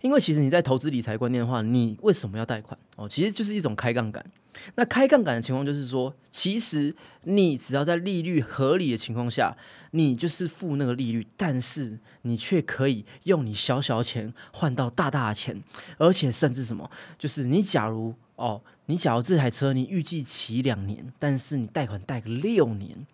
[0.04, 2.78] 因为其实你在投资理财观念的话，你为什么要贷款？
[2.96, 4.22] 哦，其实就是一种开杠杆。
[4.74, 9.56] 那开杠杆的情况就是说，其实你只要在利率合理的情况下，
[9.92, 15.64] 你就是付那个利率，但是你却可以用你小小钱换到大大的钱，
[15.96, 23.06] 而且甚至什么，就是你假如哦，你假如这台车你预计骑两年，但是你贷款贷个六年。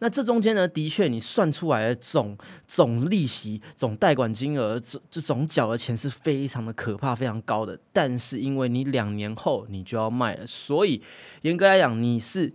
[0.00, 7.78] 那这中间呢，的确你算出来的总总利息、总贷款金额、这这总缴的钱是非常的可怕、非常高的。
[7.92, 11.00] 但是因为你两年后你就要卖了，所以
[11.42, 12.52] 严格来讲你是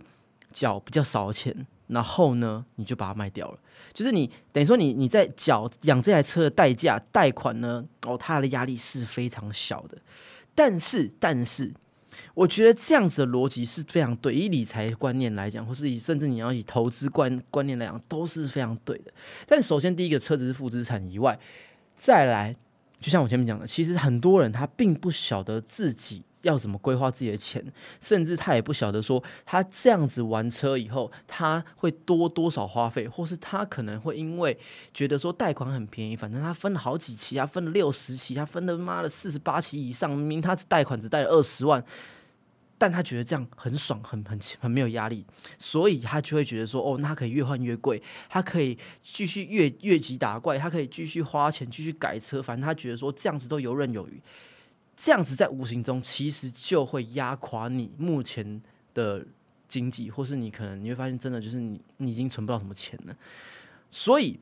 [0.52, 3.58] 缴比较少的钱，然后呢你就把它卖掉了。
[3.92, 9.98] 就是你等于说你你在缴养这台车的代价贷款呢，哦，它的压力是非常小的。
[10.54, 11.72] 但是但是。
[12.40, 19.12] 我觉得这样子的逻辑是非常对，以理财观念来讲，或是以甚至你要以投资观观念来讲，都是非常对的。
[19.46, 21.38] 但首先，第一个车子是负资产以外，
[21.94, 22.56] 再来，
[22.98, 27.62] 就像我前面讲的，其实很多人他并不晓得自己要怎么规划自己的钱，
[28.00, 34.56] 甚至他也不晓得说他这样子玩车以后他会多多少花费，或是他可能会因为
[34.94, 41.84] 觉得说贷款很便宜，反正他分了好几期，他分了六十期，他分了妈的四十八期以上，明明他贷款只贷了二十万。
[42.80, 45.22] 但他觉得这样很爽，很很很没有压力，
[45.58, 54.18] 所以他就会觉得说，哦，那可以越换越贵，他可以继续越越级打怪，他可以继续花钱继续改车，反正他觉得说这样子都游刃有余，
[54.96, 58.62] 这样子在无形中其实就会压垮你目前
[58.94, 59.26] 的
[59.68, 63.14] 经济，或是你可能你会发现真的就是你你已经存不到什么钱了。
[63.90, 64.40] 所以，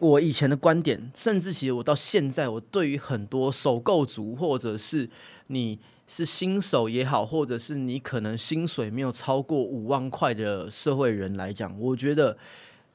[0.00, 5.08] 我以前的观点，甚至其实我到现在，我对于很多首购族或者是
[5.46, 5.78] 你。
[6.08, 12.36] 是新手也好，或者是你可能薪水没有超过五万块的社会人来讲，我觉得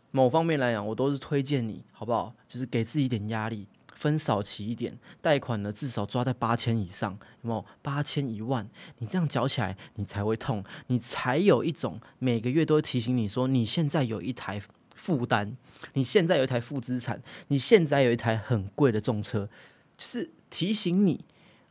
[0.09, 2.33] 某方面来讲，我都是推荐你，好不好？
[2.47, 7.11] 就是给自己一点压力，分少期一点，贷款呢至少抓在八千以上，
[7.43, 7.63] 有没有？
[7.83, 14.59] 八千一万，你这样缴起来，你才会痛，你才有一种每个月都提醒你说，你现在有一台
[14.95, 15.55] 负担，
[15.93, 19.47] 你现在有一台负资产，你现在有一台很贵的重车，
[19.95, 21.23] 就是提醒你。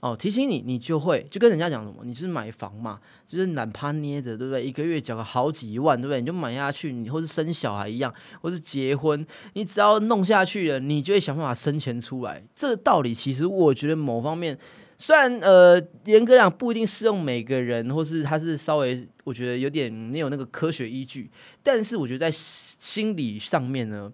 [0.02, 4.66] 哦，提醒你，你就会就跟人家讲什么，你是买房嘛，就是懒趴捏着，对不对？
[4.66, 6.20] 一个月缴个好几万，对不对？
[6.20, 12.42] 你就买下去，你或是生小孩一样，或是结婚，你只要弄下去了，你就会想办法生钱出来。
[12.56, 14.58] 这个道理其实我觉得某方面，
[14.98, 21.30] 虽然呃严格讲不一定适用每个人，或是他是稍微我觉得有点没有那个科学依据，
[21.62, 24.10] 但是我觉得在心理上面呢，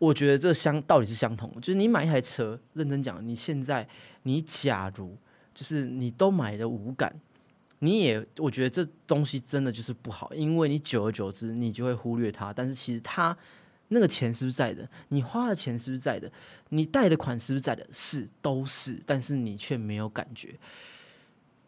[0.00, 1.60] 我觉得这相道理是相同的。
[1.60, 3.86] 就是你买一台车，认真讲，你现在。
[4.24, 5.16] 你假如
[5.54, 7.18] 就是你都买的无感，
[7.78, 12.52] 你也我觉得这东西真的就是不好，因为你久而久之你就会忽略它。
[12.52, 13.34] 但是其实它
[13.88, 14.88] 那个钱是不是在的？
[15.08, 16.30] 你花的钱是不是在的？
[16.70, 17.86] 你贷的款是不是在的？
[17.90, 20.58] 是都是，但是你却没有感觉。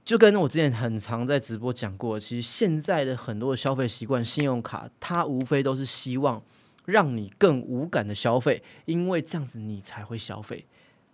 [0.04, 6.42] 就跟我之前很常在直播讲过，其实现在的很多的消费习惯，信用卡它无非都是希望
[6.86, 10.64] 让你更无感的消费，因为这样子你才会消费。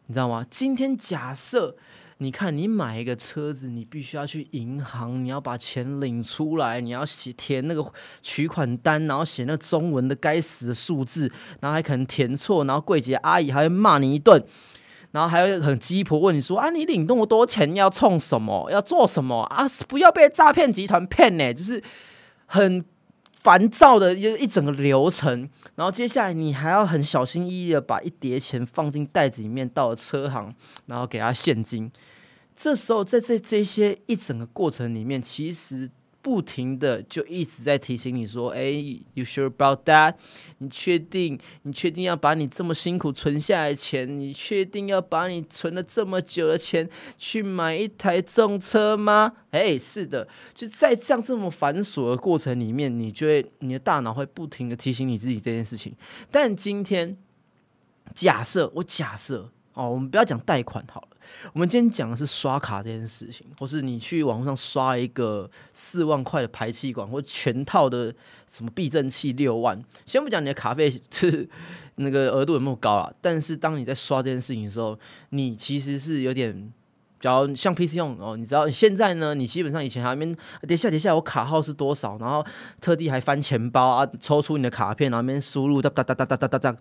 [0.07, 0.45] 你知道吗？
[0.51, 1.77] 今天假设
[2.19, 7.85] 你看你买一个车子，你必须要去银行，你要把钱领出来，你要写填那个
[8.23, 14.45] 取款单，然后写那中文的该死的数字，然后还可能填错，然后柜姐阿姨还会骂你一顿。
[15.11, 18.71] 然后还有很鸡婆问你说啊，你领那么多钱要冲什么？
[18.71, 19.67] 要做什么啊？
[19.87, 21.83] 不要被诈骗集团骗呢，就是
[22.47, 22.83] 很
[23.43, 25.49] 烦躁的一一整个流程。
[25.75, 30.55] 然后接下来你还要很小心翼翼的把一叠钱放进袋子里面，到了车行，
[30.87, 31.91] 然后给他现金。
[32.55, 35.91] 这时候在这这些一整个过程里面，其实。
[36.23, 38.71] 不停的就一直在提醒你说：“哎
[39.15, 40.15] ，You sure about that？
[40.59, 41.37] 你确定？
[41.63, 44.17] 你确定要把你这么辛苦存下来的钱？
[44.17, 55.95] 你确定要把你存了这么久的钱去买一台重车吗？”哎，是的，就在这样这么繁琐的过程里面，你就会你的大脑会不停的提醒你自己这件事情。
[56.31, 57.19] 但今天
[58.15, 61.09] 假设我假设哦，我们不要讲贷款好了。
[61.53, 68.15] 我们今天讲的是刷卡这件事情，或是你去网络上刷一个四万块的排气管，或全套的
[68.49, 69.83] 什么避震器六万。
[70.07, 71.49] 先不讲你的卡费是
[71.97, 74.99] 那个额度有没有高啊，但是当你在刷这件事情的时候，
[75.31, 76.73] 你其实是有点，
[77.21, 80.35] 假如像 PC 用哦，你知道现在呢，你基本上以前还没
[80.67, 82.45] 等下等下我卡号是多少，然后
[82.81, 86.77] 特地还翻钱包啊，抽出你的卡片，然后边输入哒哒哒哒哒哒哒哒。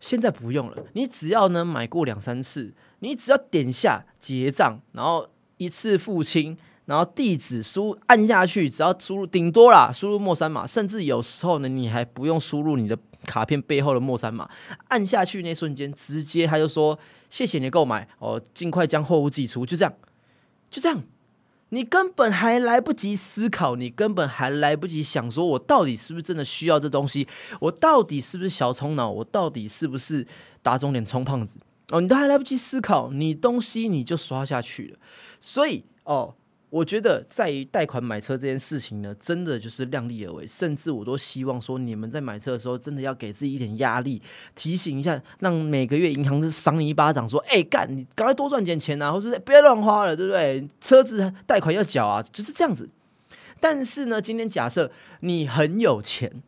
[0.00, 2.72] 现在不用了，你只要呢买过两三次。
[3.00, 14.48] 你只要点下结账，然后一次付清，然后地址输按下去，只要输入顶多啦，输入莫三码，甚至有时候呢，你还不用输入你的卡片背后的莫三码，
[14.88, 18.08] 按下去那瞬间，直接他就说谢谢你购买。
[18.18, 19.94] 哦，尽快将货物寄出，就这样，
[20.70, 21.02] 就这样，
[21.70, 27.26] 你根本还来不及思考，你根本还来不及想说，我到底是不是真的需要这东西，
[27.60, 30.26] 我到底是不是小冲脑，我到底是不是
[30.62, 31.56] 打肿脸充胖子。
[31.90, 34.98] 哦，你都还来不及思考，你东西你就刷下去了。
[35.40, 36.34] 所以哦，
[36.68, 40.46] 我觉得在于贷款买车这件事情呢，真的就是量力而为。
[40.46, 44.22] 甚至我都希望说，你们在买车的时候，真的要给自己一点压力，
[44.54, 50.68] 提醒一下，让每个月银行就赏你一巴掌，说：“哎，干，你赶快多赚点钱啊，或是不要乱花了，对不对？
[50.80, 52.88] 车子贷款要缴啊，就是这样子。”
[53.58, 56.42] 但是呢，今天假设你很有钱。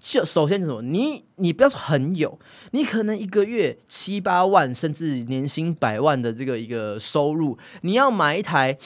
[0.00, 2.38] 就首先什么，你你不要说很有，
[2.70, 8.78] 你可能一个月七八万，甚至年薪百万的这个一个收入，你要买一台，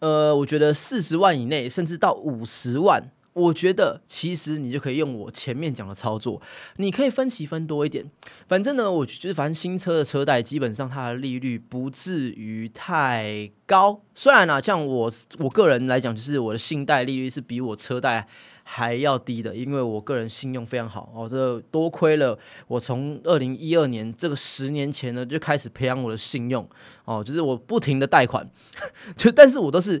[0.00, 6.40] 呃，我觉得四十万以内，甚至到五十万，我觉得其实你就可以用我前面讲的操作，
[6.76, 8.04] 你可以分期分多一点，
[8.46, 18.26] 反正呢，我就是反正新车的车贷基本上它的利率不至于太高，虽然呢，像我我个人来讲，就是我的信贷利率是比我车贷。
[18.64, 21.28] 还要低的，因为我个人信用非常好哦。
[21.28, 26.66] 这多亏了我从二零一二年这个十年前呢就开始培养我的信用
[27.04, 28.48] 哦，就是我不停的贷款，
[29.16, 30.00] 就但是我都是。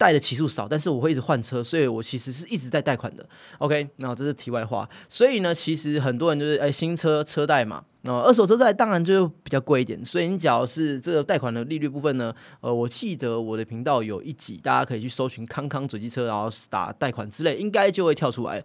[0.00, 3.28] 贷的起数少，但是我会一直换车，所以我其实是一直在贷款的。
[3.58, 4.88] OK，那这是题外话。
[5.10, 10.02] 所以呢，其实很多人就是哎，新车车贷嘛，那二手车贷当然就比较贵一点。
[10.02, 18.64] 所以你只要是这个贷款的利率部分呢，呃，我记得我的频道有一集，大家可以去搜寻康康嘴机车，然后打贷款之类，应该就会跳出来。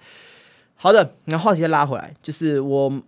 [0.76, 3.02] 好的，那话题再拉回来，就是我，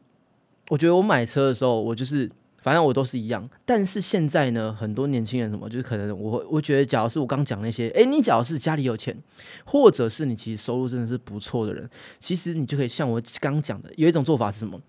[0.68, 2.30] 我觉得我买车的时候，我就是。
[2.62, 9.15] 反正我都是一样，但是现在呢，很多年轻人什么，就是可能我我觉得，假如是我刚讲那些，诶，你假如是家里有钱，
[9.63, 11.89] 或者是你其实收入真的是不错的人，
[12.20, 14.80] 其实你就可以像我刚讲的，有一种做法是什么？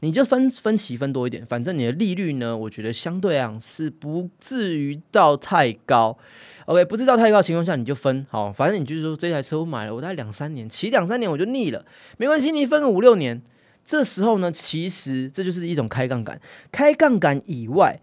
[0.00, 6.18] 你就分分期分多一点，反正你的利率呢，我觉得相对啊是不至于到太高。
[6.66, 11.84] OK，不至于到太高情况下，你就分好，反正你就是说这台车我买了，我大概两三年，骑两三年我就腻了，
[12.18, 13.40] 没关系，你分个五六年。
[13.84, 16.40] 这时候呢，其实这就是一种开杠杆。
[16.70, 18.00] 开杠杆以外，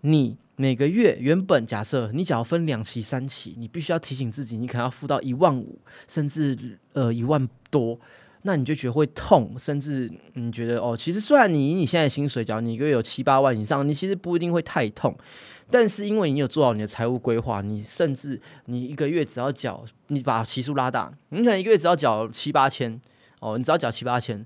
[0.00, 7.98] 你每个月原本假设你只要分两期、三期，你必须要提醒自己，你可能要付到一万五，甚至呃一万多，
[8.42, 15.16] 那你就觉得会痛，甚至你觉得哦，其实虽然你以你现在薪水，假如你一个月有七八万以上，你其实不一定会太痛，
[15.70, 23.00] 但是因为你有做好你的财务规划，你甚至你一个月只要缴，你把期数拉大，你可能一个月只要缴七八千
[23.40, 24.44] 哦，你只要缴七八千。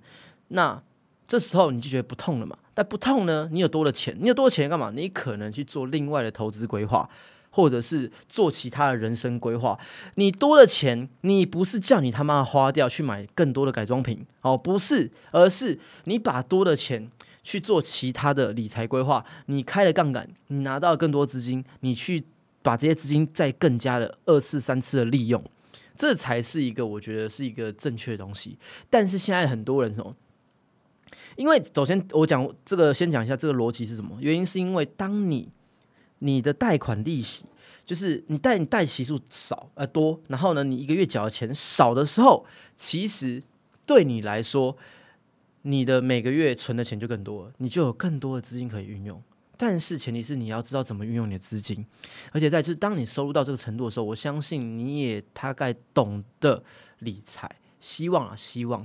[0.52, 0.82] 那
[1.26, 2.56] 这时候你就觉得不痛了嘛？
[2.74, 3.48] 但不痛呢？
[3.52, 4.90] 你有多的钱，你有多的钱干嘛？
[4.94, 7.08] 你可能去做另外的投资规划，
[7.50, 9.78] 或者是做其他的人生规划。
[10.14, 17.10] 你多的钱，你不是叫你他妈花掉去买更多的改装品哦，不是，而是你把多的钱
[17.42, 19.24] 去做其他的理财规划。
[19.46, 22.24] 你开了杠杆，你拿到更多资金，你去
[22.62, 25.42] 把这些资金再更加的二次、三次的利用，
[25.96, 28.58] 这才是一个我觉得是一个正确的东西。
[28.88, 30.14] 但是现在很多人什么？
[31.36, 34.44] 因为首先我讲这个，先讲一下这个逻辑是什么原因？
[34.44, 35.48] 是因为当你
[36.20, 37.44] 你的贷款利息，
[37.84, 42.44] 就是你贷你贷息数少呃多，然后呢你一个月缴的钱少的时候，
[42.76, 43.42] 其实
[43.86, 44.76] 对你来说，
[45.62, 49.20] 你的每个月存的钱就更多，你就有更多的资金可以运用。
[49.56, 51.86] 但是前提是你要知道怎么运用你的资金，
[52.32, 56.64] 而且在这当你收入到这个程度的时候，我相信你也大概懂得
[57.00, 57.48] 理财，
[57.80, 58.84] 希望啊，希望。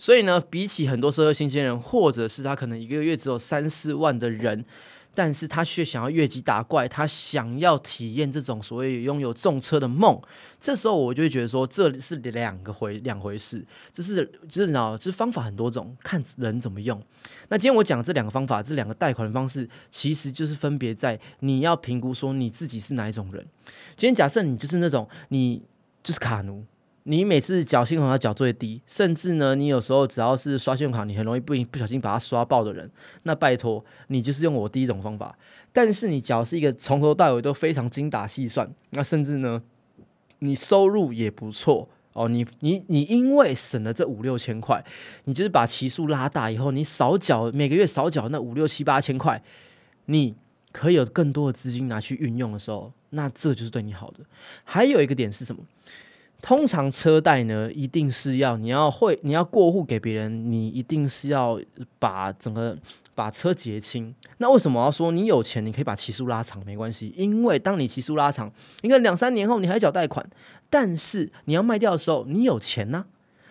[0.00, 4.64] 所以呢，比起很多社会新鲜人，或者是他可能一个月只有三四万的人。
[5.12, 10.18] 但是他却想要越级打怪，他想要体验这种所谓拥有重车的梦。
[10.60, 13.66] 这时候我就会觉得说，这是两个回两回事。
[13.92, 16.96] 这是就是你知道，这方法很多种，看人怎么用。
[17.48, 23.44] 那今天我讲这两个方法，这两个贷款的方式，其实就是分别在你要评估说你自己是哪一种人。
[23.96, 25.60] 今天假设你就是那种你
[26.04, 26.64] 就是卡奴。
[27.10, 32.88] 你每次缴信用卡缴最低，甚至呢，你有时候只要是刷信用卡，你很容易不不小心把它刷爆的人，
[33.24, 35.36] 那拜托你就是用我第一种方法。
[35.72, 39.60] 但是你缴是一个从头到尾都非常精打细算，那甚至呢，
[40.38, 44.80] 你收入也不错哦，你你你因为省了这五六千块，
[45.24, 49.42] 你就是把期数拉大以后，你少缴每个月少缴那五六七八千块，
[50.04, 50.36] 你
[50.70, 54.20] 可以有更多的资金拿去运用的时候，那这就是对你好的。
[54.62, 55.60] 还有一个点是什么？
[56.42, 61.60] 通常车贷呢，一定是要你要会你要过户给别人，你一定是要
[61.98, 62.76] 把整个
[63.14, 64.14] 把车结清。
[64.38, 67.12] 那为什么要说你有钱，你可以把期数拉长没关系？
[67.16, 68.50] 因为当你期数拉长，
[68.80, 70.28] 你看两三年后你还缴贷款，
[70.68, 73.04] 但是你要卖掉的时候，你有钱呢，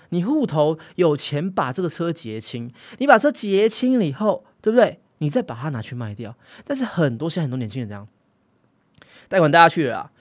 [0.10, 4.99] 你户头有钱把这个车结清，你把车结清了以后，对不对？
[5.19, 6.36] 你再把它拿去卖掉。
[6.65, 8.08] 但是很多现在很多年轻人这样，
[9.28, 10.12] 贷款贷下去了。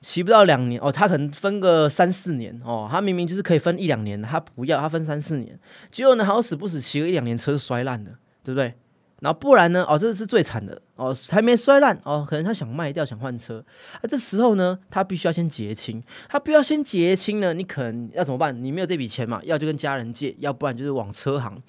[0.00, 5.58] 骑不到两年哦，他可能分个三四年哦，他明明就是可以分一两年的，他不要，他分三四年，
[5.90, 8.10] 结果呢好死不死骑个一两年车就摔烂了，
[8.42, 8.74] 对不对？
[9.20, 9.84] 然后不然呢？
[9.86, 13.64] 哦，这是最惨的哦，还没摔烂哦，可能他想卖掉，想换车。
[14.02, 16.02] 那这时候呢，他必须要先结清。
[16.28, 18.62] 他不要先结清呢，你可能要怎么办？
[18.62, 19.40] 你没有这笔钱嘛？
[19.44, 21.60] 要就跟家人借，要不然就是往车行。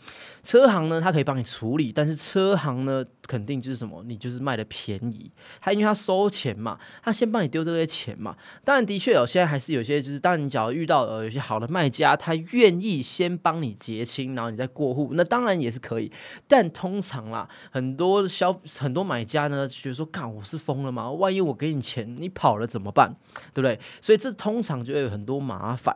[0.44, 4.04] 车行呢，他可以帮你处理，但是车行呢，肯定就是什么？
[4.06, 5.32] 你就是卖的便宜。
[5.62, 8.36] 他因为他收钱嘛，他先帮你丢这些钱嘛。
[8.65, 16.12] 当然，的确有，现在还是有些，就是当你只要遇到呃有些好的卖家，他愿意先帮你结清，然后你再过户，那当然也是可以。
[16.48, 17.48] 但通常啦。
[17.72, 21.12] 很多消很多买买家呢，觉得说：“干，我是疯了吗？
[21.12, 23.16] 万一我给你钱，你跑了怎么办？
[23.54, 25.96] 对不对？”所以这通常就会有很多麻烦。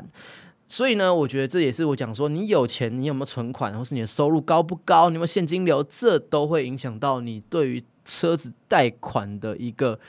[0.68, 10.00] 所以呢，我觉得这也是我讲说，你有钱，你有没有存款，或是你的收入高不高，你有没有现金流，这都会影响到你对于车子贷款的一个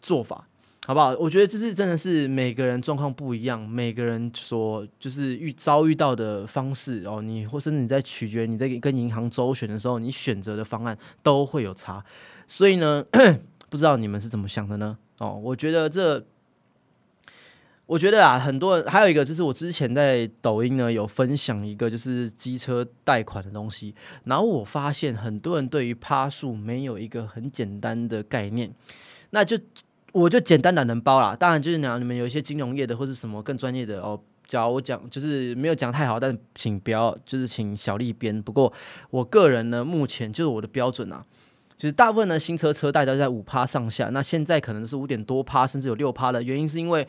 [0.00, 0.48] 做法。
[0.86, 1.16] 好不好？
[1.18, 12.04] 我觉得这是真的是每个人状况不一样，每个人所就是遇遭遇到的方式哦，你或是你在取决你在跟银行周旋的时候，你选择的方案都会有差。
[12.46, 13.04] 所以呢，
[13.68, 14.96] 不知道你们是怎么想的呢？
[15.18, 16.24] 哦，我觉得这，
[17.86, 28.72] 我觉得啊，很多人还有一个就是我之前在抖音呢有分享一个就是机车贷款的东西，然后我发现很多人对于趴数没有一个很简单的概念，
[29.30, 29.58] 那就。
[30.14, 38.40] 我就简单懒人包啦，当然就是讲你们有一些金融业的或者什么更专业的哦，假如我讲就是没有讲太好，但请不要就是请小丽编。
[38.40, 38.72] 不过
[39.10, 41.26] 我个人呢，目前就是我的标准啊，
[41.76, 47.06] 就是大部分的新车车贷都在五趴上下，那现在可能是五点多趴，甚至有六趴的原因是因为。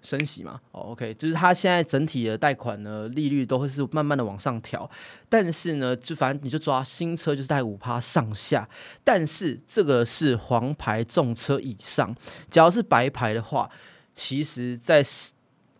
[0.00, 4.88] 升息嘛，哦，OK，就是它现在整体的贷款呢，利率都会是慢慢的往上调，
[5.28, 8.68] 但是呢，就反正你就抓新车就是在五趴上下，
[9.02, 12.14] 但是这个是黄牌重车以上，
[12.48, 13.68] 只要是白牌的话，
[14.14, 15.02] 其实在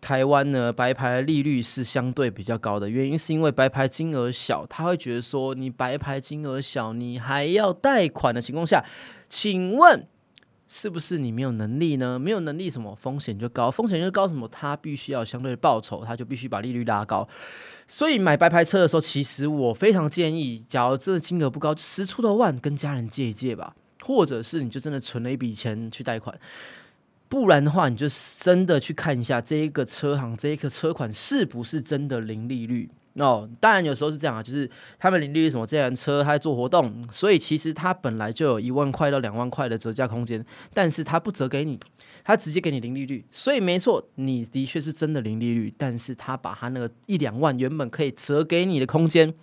[0.01, 8.83] 台湾呢，白牌利率是相对比较高的，原因是因为白牌金额小，他会觉得说你白牌金额小，你还要贷款的情况下，
[9.27, 10.07] 请问？
[10.71, 12.19] 是不是你没有能力呢？
[12.19, 17.27] 没有能力，什么风险就高，风险就高，什么他必须要相对报酬，他就必须把利率拉高。
[17.87, 26.39] 所以买白牌车的时候，其实我非常建议，假如这个金额不高，十出头万跟家人借一借吧，或者是你就真的存了一笔钱去贷款，
[27.29, 28.07] 不然的话，你就
[28.39, 32.89] 真的去看一下这一个车行这一个车款是不是真的零利率。
[33.13, 41.77] 哦，当然有时候是这样啊，就是他们零利率什么这辆车，他做活动，所以其实他本来就有一万块到两万块的折价空间，但是他不折给你，
[42.23, 49.33] 他直接给你零利率，所以没错，你的确是真的零利率，但是他把他那个一两万原本可以折给你的空间。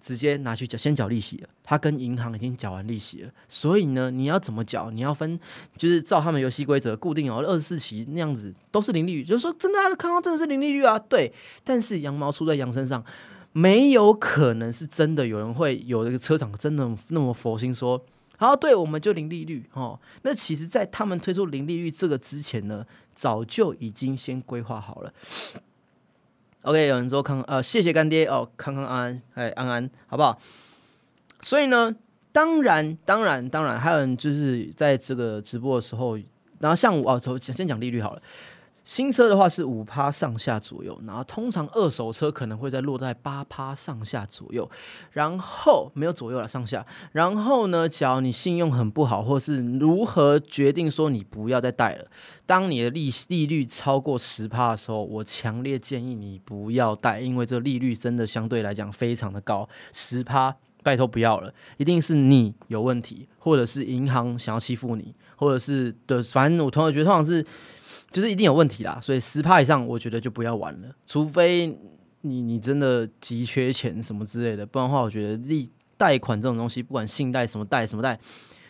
[0.00, 1.48] 直接拿去缴，先缴利息了。
[1.62, 4.90] 他跟银行已经缴完利息了，所以呢，你要怎么缴？
[4.90, 5.38] 你要分，
[5.76, 9.24] 就是照他们游戏规则固定哦，二十四期那样子都是零利率。
[9.24, 10.98] 就是说，真的，康康真的是零利率啊？
[10.98, 11.32] 对。
[11.62, 13.04] 但是羊毛出在羊身上，
[13.52, 18.02] 没有可能是真的有人会有这个车厂真的那么佛心说，
[18.36, 19.98] 好，对，我们就零利率哦。
[20.22, 22.84] 那其实，在他们推出零利率这个之前呢，
[23.14, 25.12] 早就已经先规划好了。
[26.62, 30.38] OK，有人说康呃，谢谢干爹哦，康康安安，哎安安，好不好？
[31.40, 31.94] 所以呢，
[32.32, 36.18] 当然，当然，当然，还有人就是在这个直播的时候，
[36.58, 38.22] 然后像我哦，先先讲利率好了。
[38.90, 44.68] 新车的话是五趴上下左右，然后通常二手车可能会在落在八趴上下左右，
[45.12, 46.84] 然后没有左右了上下。
[47.12, 52.06] 然后呢，假如你信用很不好，或是如何决定说你不要再贷了？
[52.46, 67.46] 当你的利利率超过十趴的时候，我强烈建议你不要贷，因为这利率真的相对来讲非常的高，十趴拜托不要了，一定是你有问题，或者是银行想要欺负你，或者是的，反正我同样觉得通常是。
[68.10, 70.88] 就是一定有问题啦，所以十趴以上，我觉得就不要玩了。
[71.06, 71.66] 除非
[72.22, 78.18] 你你真的急缺钱什么之类的，不然的话，我觉得利贷款这种东西，不管信贷什么贷什么贷，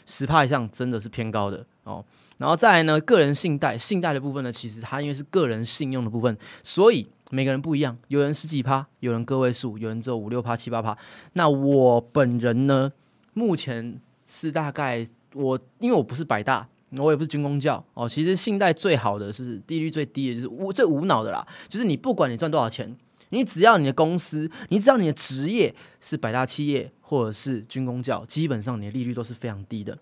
[0.04, 2.04] 十趴以上真的是偏高的哦。
[2.36, 10.96] 然后再来呢，个人信贷，信贷的部分呢，其实它因为是个人信用的部分，所以每个人不一样，有人十几趴，有人个位数，有人只有五六趴、七八趴。
[11.32, 12.92] 那我本人呢，
[13.32, 16.68] 目前是大概我，因为我不是百大。
[16.98, 21.46] 我也不是军工教哦，其实信贷最好的是利率最低的，就是无最无脑的啦。
[21.68, 22.96] 就是你不管你赚多少钱，
[23.28, 29.96] 你只要你的公司，你只要你的职业是百大企业或者是军工教，基本上你的利率都是非常低的。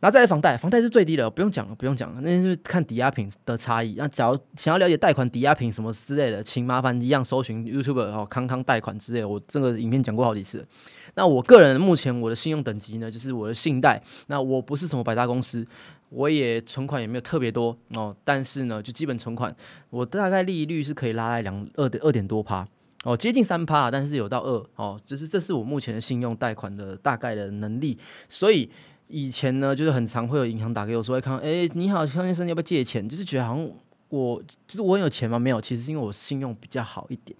[0.00, 3.96] 然后再来房贷，房贷是最低的，不用讲了，不用讲了，那就是看抵押品的差异。
[3.98, 10.66] 那假如想要了解贷款抵押品什么之类的，请麻烦一样搜寻 YouTube 哦，康康贷款之类，我这个影片讲过好几次。
[11.14, 14.02] 那我个人目前我的信用等级呢，就是我的信贷。
[14.28, 15.66] 那我不是什么百大公司，
[16.08, 18.14] 我也存款也没有特别多哦。
[18.24, 19.54] 但是呢，就基本存款，
[19.90, 22.66] 我大概利率是可以拉在两二点二点多趴
[23.04, 27.98] 哦，接近三趴，但是有到二哦，就是这是我目前的信用贷款的大概的能力。
[28.28, 28.70] 所以
[29.08, 33.08] 以前呢，就是很常会有银行打给我说，会看，哎，你好，康先生要不要借钱？
[33.08, 33.70] 就是觉得好像
[34.10, 35.38] 我就是我很有钱吗？
[35.38, 37.36] 没有，其实是因为我信用比较好一点。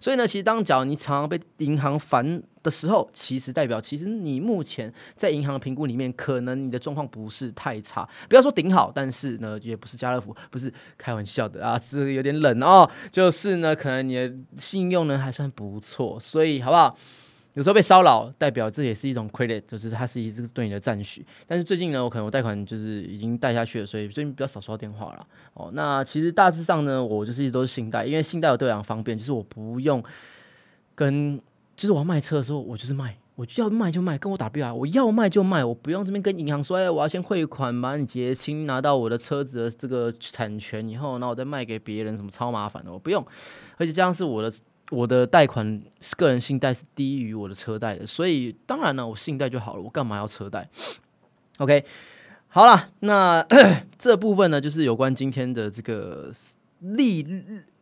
[0.00, 8.08] 所以呢，其实当讲你常常被银行烦的时候，其实代表其实你目前在银行的评估里面，可能你的状况不是太差。
[8.28, 12.88] 不要说顶好，但是呢，也不是家乐福，不是开玩笑的啊，是有点冷哦。
[13.10, 16.96] 就是呢，可能你的信用呢还算不错，所以好不好？
[17.54, 21.26] 有时候被骚扰，代表这也是一种 credit，就是它是一直对你的赞许。
[21.44, 25.26] 但是最近呢，我可能我贷款就是已经贷下去了，所以最近比较少收到电话了。
[25.54, 30.00] 哦，那其实大致上呢，我就是一直都是信贷，因为信贷有对两方便，就是我不用
[30.94, 31.40] 跟，
[31.78, 43.24] 就是我要卖车的时候，我就是卖，我就要卖就卖，跟我打 B 啊我要卖就卖，我不用这边跟银行说，哎，我要先汇款把你结清，拿到我的车子的这个产权以后，那我再卖给别人，什么超麻烦的，我不用，
[43.76, 44.52] 而且这样是我的。
[44.90, 45.82] 我的贷款
[46.16, 50.66] 个人信贷是低于我的车贷的，所以当然呢，我信贷就好了，我干嘛要车贷
[51.58, 51.84] ？OK，
[52.46, 53.46] 好了，那
[53.98, 56.32] 这部分呢，就是有关今天的这个
[56.80, 57.22] 利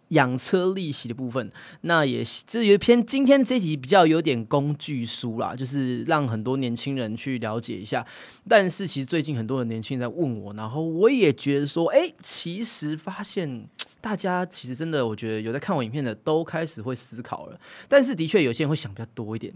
[0.09, 1.51] 养车利息的部分。
[1.83, 8.07] 那也这有篇今天这集比较有点工具书啦，就是让很多年轻人去了解一下。
[8.49, 13.69] 但是其实最近很多的年轻人在问我，然后我也觉得说，哎，其实发现。
[13.99, 19.53] 大家其实真的，我觉得有在看我影片的都开始会思考了，但是的确有些人会想比较多一点，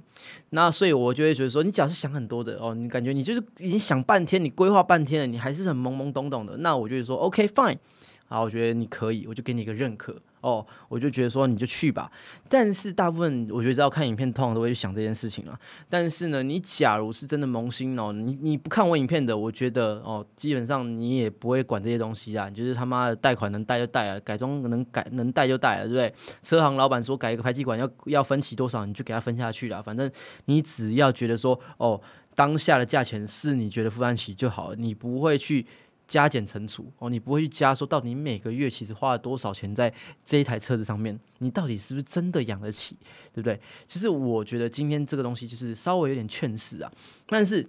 [0.48, 7.78] 那所以我就会觉得说，你假是想很多的哦，你感觉你就是已经想半天，你规划半天了，你还是很懵懵懂懂的，那我就会说 OK fine，
[8.26, 10.20] 好，我觉得你可以，我就给你一个认可。
[10.41, 12.11] 哦，我就觉得说你就去吧，
[12.49, 15.59] 但是大部分我觉得要看影片，通常都会去想这件事情啊。
[15.88, 22.49] 但是呢，你假如是真的萌新哦，你你不看我影片的，我觉得哦，基本上你也不会管这些东西啊。
[22.49, 26.14] 你就是他妈的贷款能贷就贷啊，改装能改能贷就贷了，对不对？
[26.43, 29.82] 车行老板说改一个排气管要要分期多少，你就给他分下去了。
[29.82, 30.11] 反正
[30.47, 32.01] 你只要觉得说哦，
[32.34, 35.66] 当下的价钱是你觉得负担起就好了，你不会去。
[36.11, 39.92] 加减乘除哦，你不会去加说到底你每个月其实花了多少钱在
[40.24, 42.96] 这一台车子上面，你到底是不是真的养得起，
[43.32, 43.61] 对不对？
[43.86, 46.90] 其实我觉得今天这个东西就是稍微有点劝世啊。
[47.28, 47.64] 但是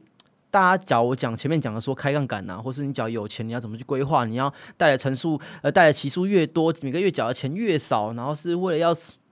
[0.49, 4.25] 大家假如我讲前面讲的说开杠杆啊，或是你只要有钱，你要怎么去规划？
[4.25, 8.91] 你要带的层数呃带的期数越多，每个月缴的钱越少，然后是为了要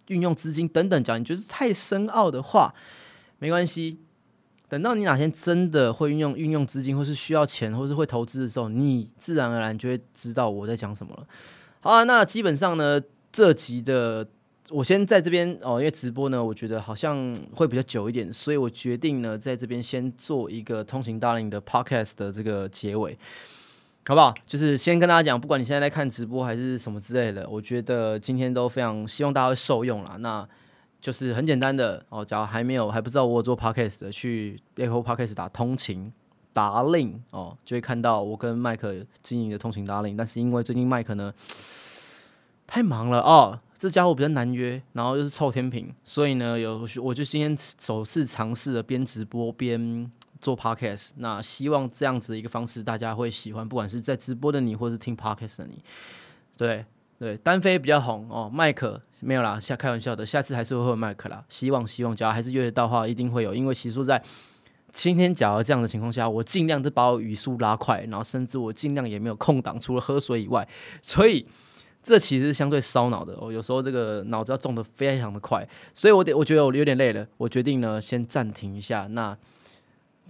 [0.10, 2.72] 运用资金等等讲，你觉得太深奥的话，
[3.40, 3.98] 没关系。
[4.70, 11.28] 等到你哪天真的会运用运用资金，或是需要钱，或是会投资的时候，你自然而然就会知道我在讲什么了。
[11.82, 13.02] 好啊，那基本上呢，
[13.32, 14.28] 这集的
[14.70, 23.18] 我先在这边哦，因为直播呢，我觉得好像会比较久一点，所以我决定呢，在这边先做一个通勤大令的 podcast 的这个结尾，
[24.06, 24.32] 好不好？
[24.46, 30.18] 就是先跟大家讲，不管你现在在看直播还是什么之类的，我觉得今天都非常希望大家会受用啦。
[30.20, 30.48] 那
[31.02, 36.12] 就是很简单的哦，假如还没有还不知道我做 podcast 的，去 Apple Podcast 打通勤
[36.52, 40.18] 达令哦，就会看到我跟麦克经营的通勤达令。
[40.18, 41.34] 但是因为最近麦克呢
[42.68, 51.12] 太忙了哦，这家伙比较难约，然后又是臭天平，所以呢有我就今天首次尝试了边直播边做 podcast。
[51.18, 55.82] 那希望这样子一个方式大家会喜欢，不管是在直播的你，或是听 podcast 的你，
[56.58, 56.86] 对
[57.20, 61.44] 对，单飞比较红哦，麦克没有啦，下开玩笑的，下次还是会有麦克啦。
[61.50, 64.24] 希望希望，只要还是约得到的话，一定会有，因为其实在
[64.94, 70.68] 今天假如这样的情况下，我尽量是把我语速拉快，然后甚至我尽量也没有空档，除了喝水以外，
[71.02, 71.46] 所以。
[72.02, 79.06] 这其实是相对烧脑的哦，有时候这个脑子要动得非常的快，所以我得我觉得我有点累了，我决定呢先暂停一下。
[79.08, 79.38] 那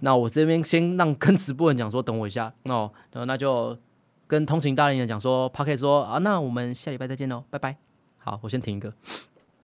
[0.00, 3.78] 那我这边先让 跟直播人讲说等我一下哦，那就
[4.30, 7.76] 跟通勤大人讲说 p o c k e t 说啊，那我们下礼拜再见喽，拜拜。
[8.16, 8.94] 好，我先停一个。